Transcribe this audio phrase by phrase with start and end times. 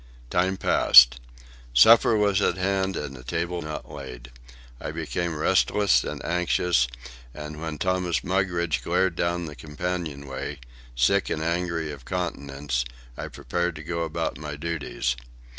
[0.31, 1.19] Time passed.
[1.75, 4.31] Supper was at hand and the table not laid.
[4.79, 6.87] I became restless and anxious,
[7.35, 10.57] and when Thomas Mugridge glared down the companion way,
[10.95, 12.83] sick and angry of countenance,
[13.15, 15.15] I prepared to go about my duties.